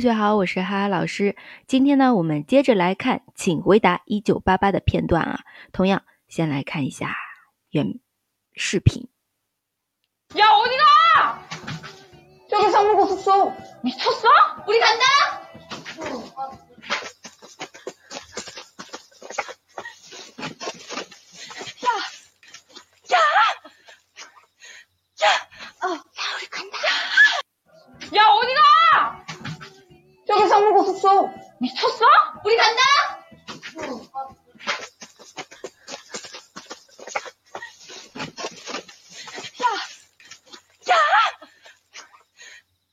[0.00, 1.36] 同学好，我是哈哈老师。
[1.66, 5.40] 今天呢，我们接着来看，请回答一九八八的片段啊。
[5.72, 7.14] 同样，先来看一下
[7.68, 8.00] 原
[8.54, 9.10] 视频。
[10.38, 11.42] 야 어디가?
[12.48, 13.52] 저기 상무고 숙소
[13.82, 14.26] 미쳤어?
[14.66, 15.04] 우리 간다?
[30.59, 32.05] 저기 상무고 숙소 미쳤어?
[32.43, 32.81] 우리 간다?
[40.89, 40.95] 야,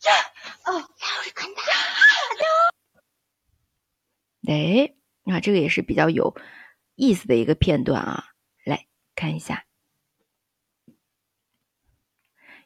[0.07, 0.13] 야,
[0.69, 0.85] 어, 야
[1.21, 1.61] 우리 간다.
[4.47, 6.37] 哎，啊，这个也是比较有
[6.95, 8.87] 意思的一个片段啊，来
[9.17, 9.65] 看一下。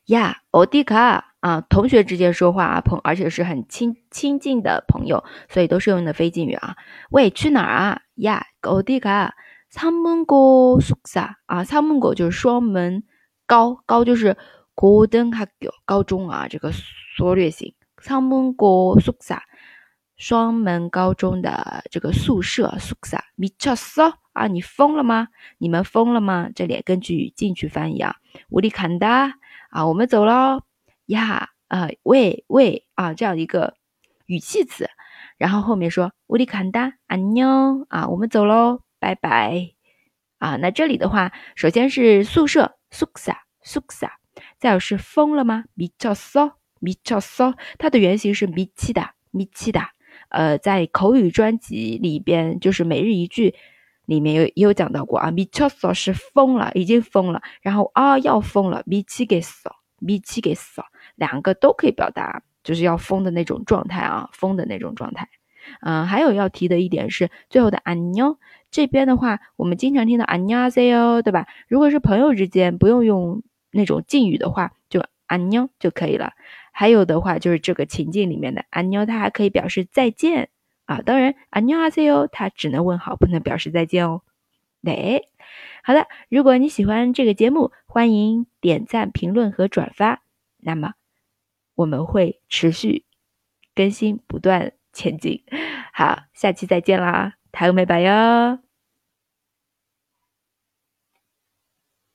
[0.04, 6.76] 呀，欧迪卡 啊，同学之间说话啊，朋，而且是很亲亲近的朋友，所以都是用的非敬语啊。
[7.10, 8.00] 喂，去哪儿啊？
[8.16, 9.34] 呀，欧迪卡，
[9.70, 13.04] 仓门고숙사啊，仓门고就是双门
[13.46, 14.36] 高，高就是
[14.74, 16.72] 고등학교高中啊，这个
[17.16, 17.74] 缩略型。
[18.02, 19.40] 仓门고숙사
[20.16, 24.46] 双门高中的这个宿舍宿舍，미쳤어啊？
[24.46, 25.28] 你疯了吗？
[25.58, 26.48] 你们疯了吗？
[26.54, 28.16] 这里根据语境去翻译啊。
[28.50, 29.32] 우리간다
[29.70, 30.60] 啊，我们走喽
[31.10, 33.74] 呀啊，喂喂啊，这样一个
[34.26, 34.88] 语气词，
[35.38, 39.70] 然后后面说우리간다안녕啊，我们走喽，拜拜
[40.38, 40.56] 啊。
[40.56, 44.08] 那这里的话，首先是宿舍宿舍宿舍，
[44.58, 45.64] 再有是疯了吗？
[45.76, 49.88] 미쳤어미쳤어，它的原型是미치다미치다。
[50.28, 53.54] 呃，在口语专辑里边，就是每日一句
[54.06, 59.70] 里面有也有讲到过啊，미쳤어是疯了，已经疯了，然后啊要疯了，미치겠어
[60.01, 60.85] V7 给扫，
[61.15, 65.29] 两个都可以表达，就是要疯的那种状态啊，疯的那种状态。
[65.81, 68.39] 嗯，还有要提的一点是最后的阿妞，
[68.71, 71.47] 这边的话我们经常听到阿妞阿西哟，对吧？
[71.67, 76.33] 如果是朋友之间，不用用那种敬语的话，就阿妞就可以了。
[76.71, 80.49] 还有的话就是这个情境里面的阿妞，它还可以表示再见。
[80.85, 84.23] 啊，当然阿妞阿西哟，它只能问好，不能表示再见哦。
[84.83, 85.29] 对，
[85.83, 90.23] 好了，如果你喜欢这个节目，欢迎点赞、评论和转发，
[90.57, 90.93] 那么
[91.75, 93.05] 我们会持续
[93.75, 95.43] 更新，不断前进。
[95.93, 98.70] 好，下期再见啦，台欧拜拜哟。